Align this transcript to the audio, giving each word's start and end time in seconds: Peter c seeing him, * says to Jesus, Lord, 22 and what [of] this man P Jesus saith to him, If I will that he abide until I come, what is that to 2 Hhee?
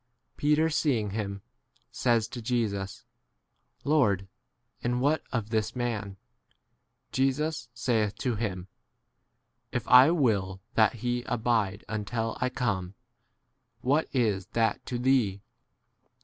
Peter 0.35 0.67
c 0.67 0.73
seeing 0.81 1.11
him, 1.11 1.43
* 1.67 1.91
says 1.91 2.27
to 2.27 2.41
Jesus, 2.41 3.05
Lord, 3.83 4.27
22 4.79 4.85
and 4.91 4.99
what 4.99 5.21
[of] 5.31 5.51
this 5.51 5.75
man 5.75 6.15
P 6.15 6.17
Jesus 7.11 7.69
saith 7.75 8.15
to 8.15 8.33
him, 8.33 8.67
If 9.71 9.87
I 9.87 10.09
will 10.09 10.59
that 10.73 10.93
he 11.05 11.21
abide 11.27 11.85
until 11.87 12.35
I 12.41 12.49
come, 12.49 12.95
what 13.81 14.07
is 14.11 14.47
that 14.53 14.83
to 14.87 14.97
2 14.97 15.03
Hhee? 15.03 15.41